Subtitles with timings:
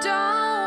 [0.00, 0.57] Take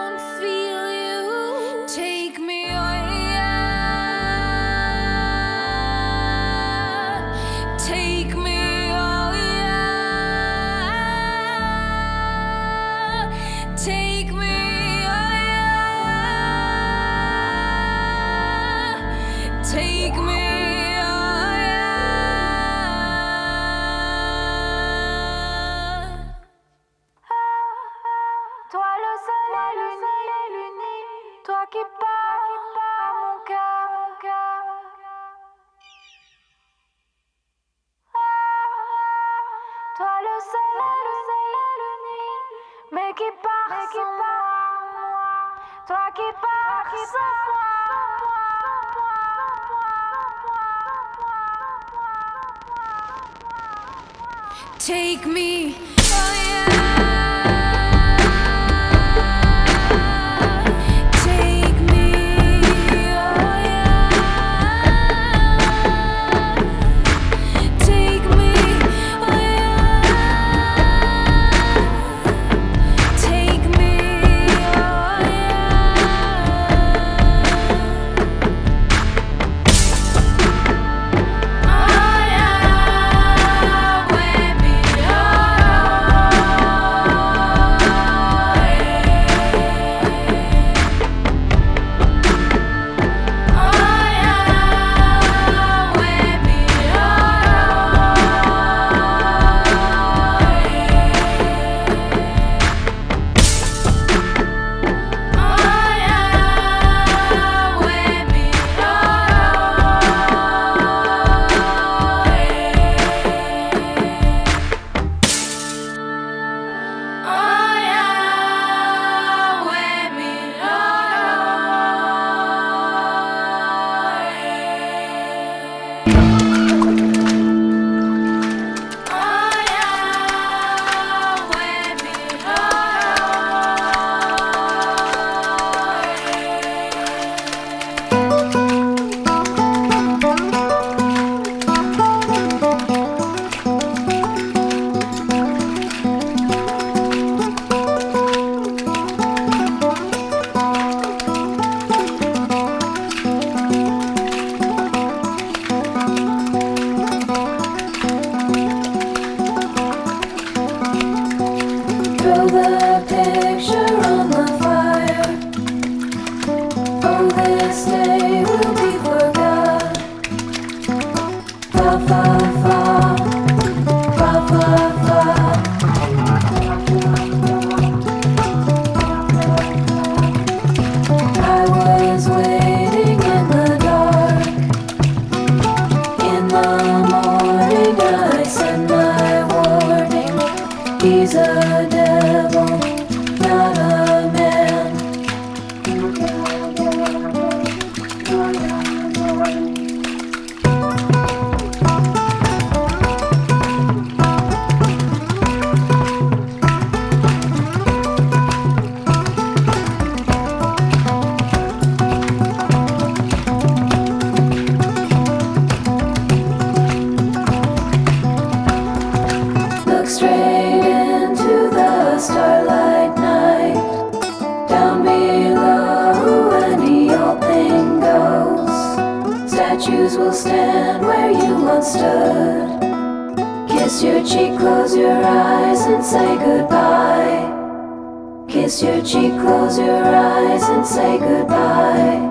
[239.11, 242.30] close your eyes, and say goodbye.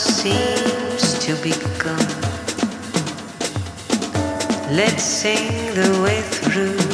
[0.00, 1.98] seems to be gone.
[4.74, 6.89] Let's sing the way through.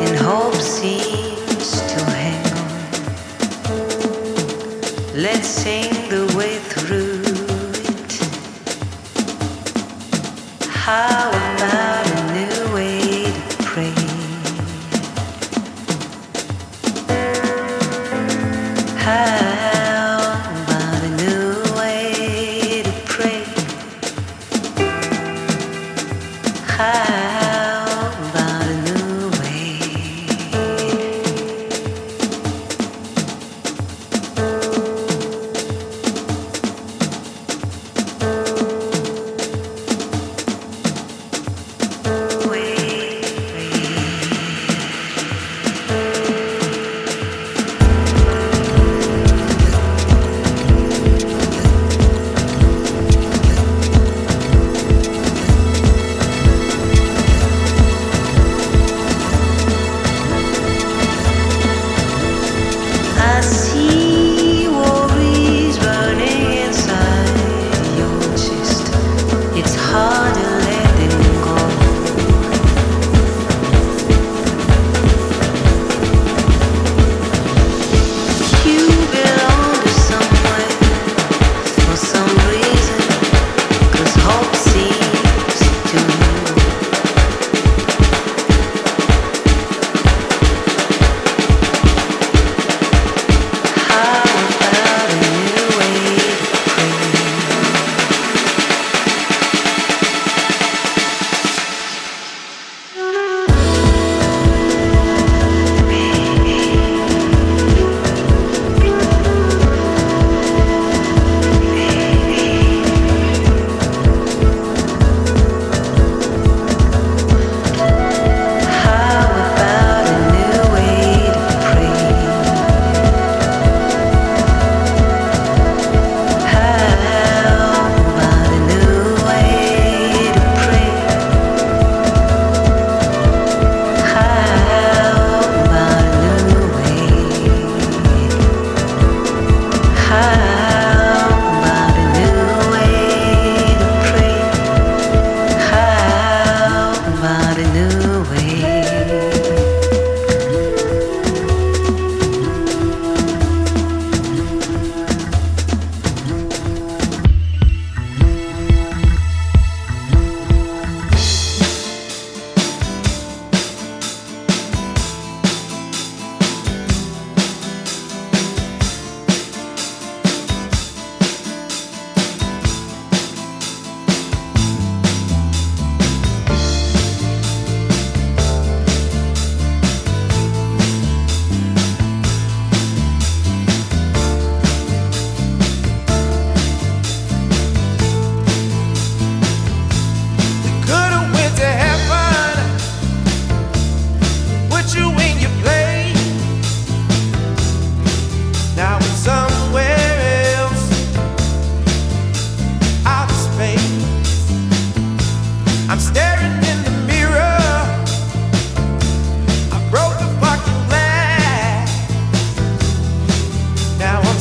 [0.00, 1.31] in hopes he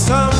[0.01, 0.30] some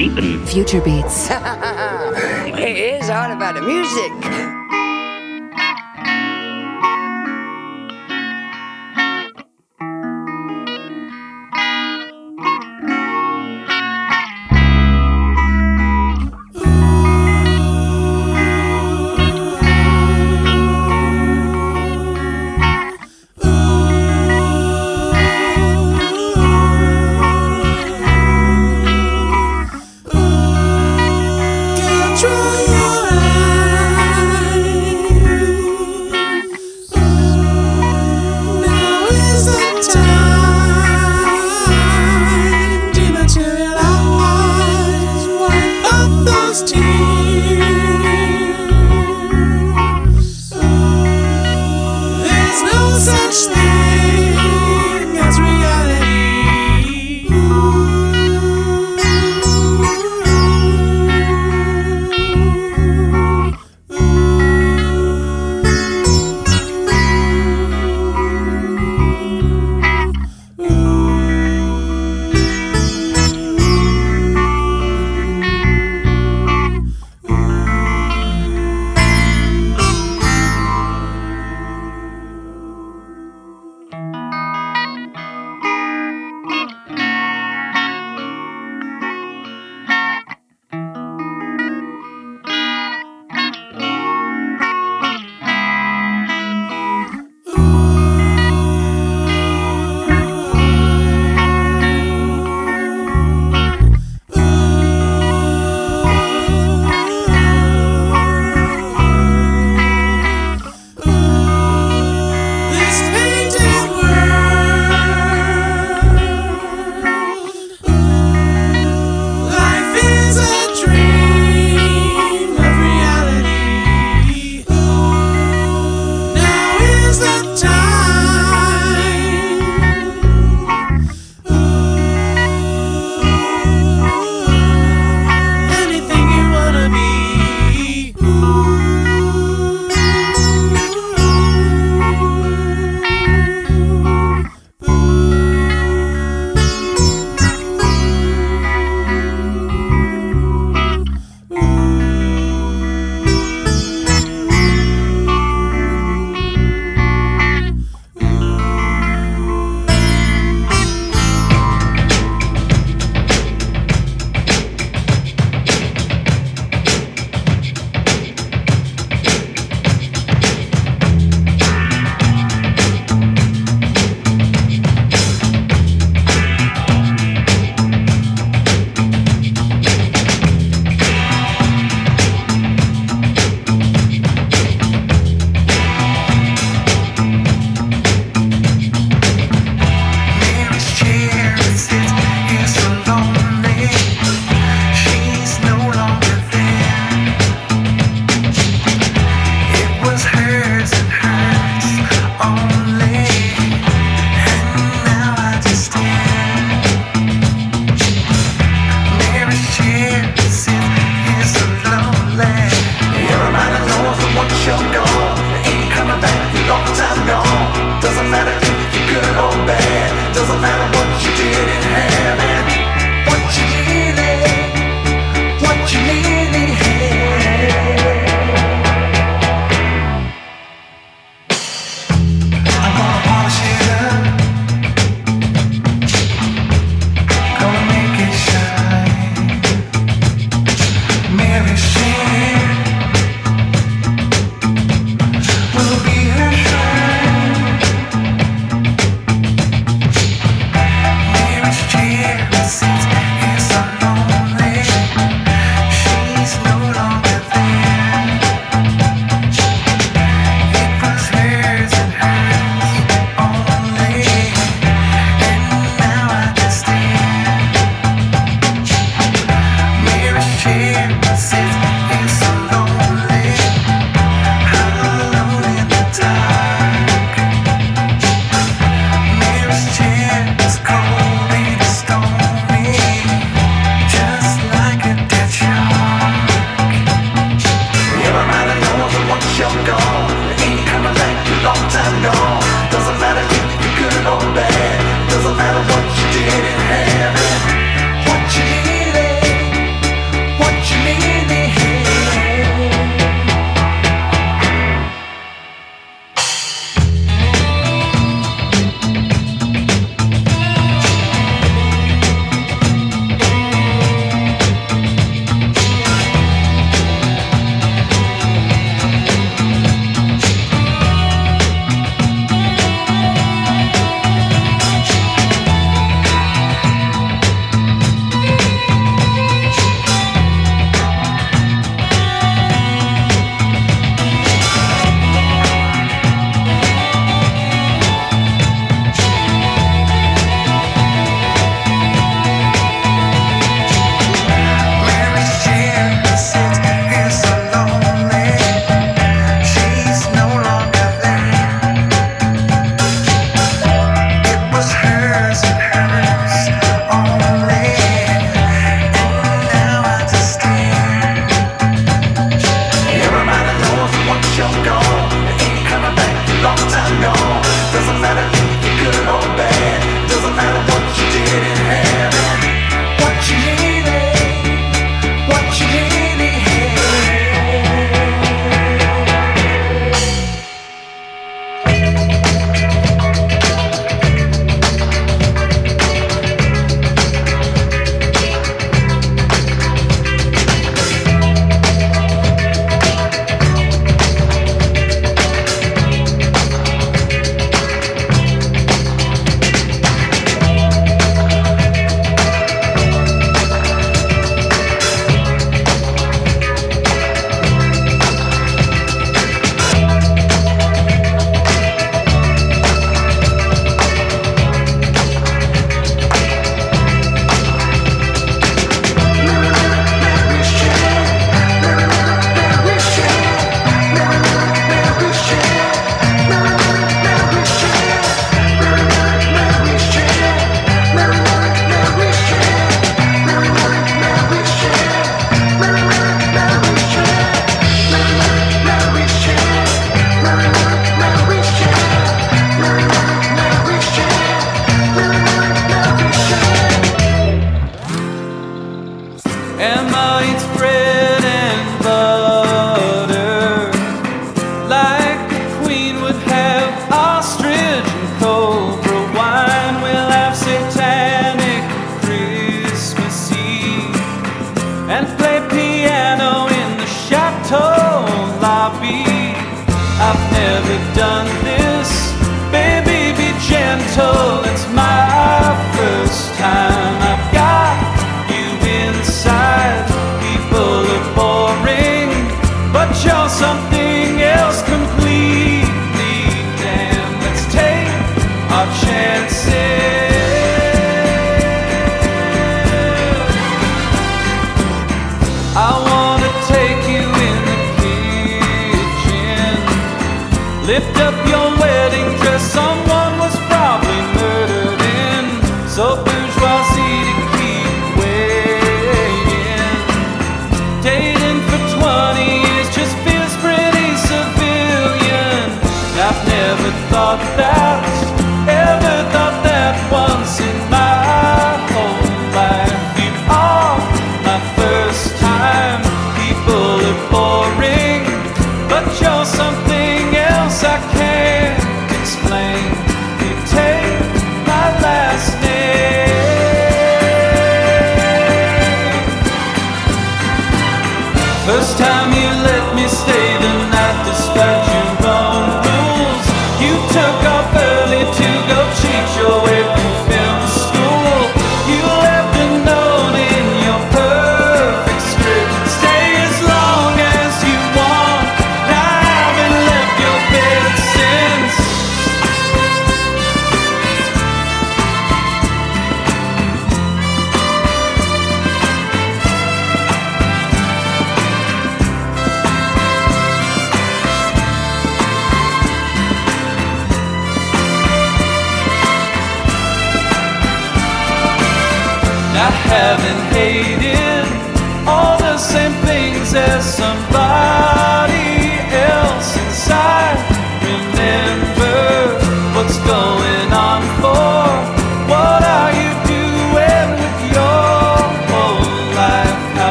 [0.00, 0.46] deepen.
[0.46, 1.28] Future Beats.
[1.30, 4.49] it is all about the music.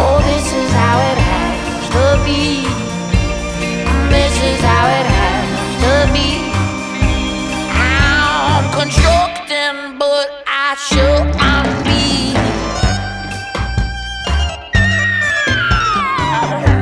[0.00, 2.62] Oh, this is how it has to be.
[4.08, 5.48] This is how it has
[5.84, 6.30] to be.
[7.70, 10.58] I'm constructing, but I.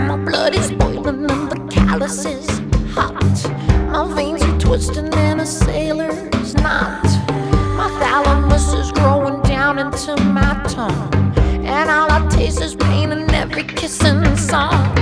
[0.08, 2.46] My blood is boiling and the calluses
[2.94, 3.38] hot.
[3.90, 6.05] My veins are twisting and a sailor.
[12.60, 14.95] is rain and every kissing song.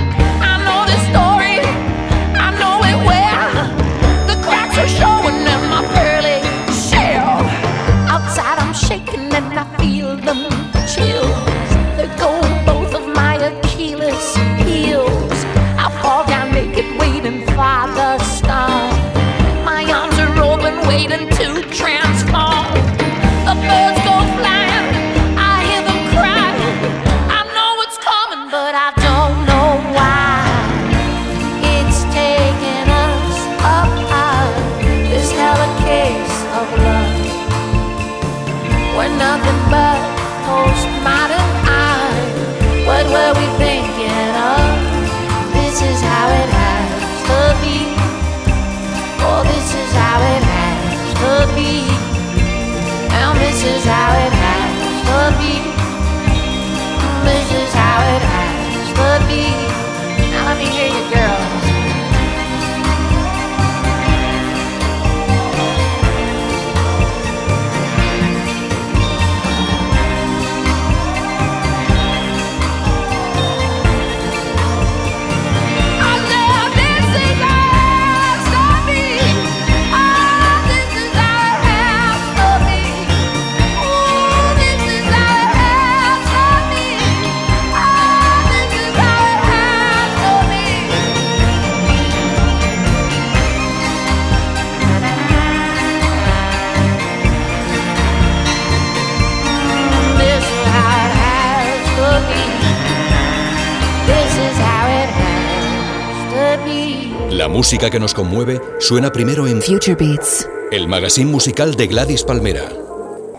[107.65, 112.69] música que nos conmueve suena primero en Future Beats, el magazine musical de Gladys Palmera.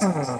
[0.00, 0.35] Mm.